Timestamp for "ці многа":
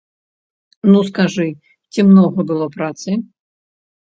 1.93-2.39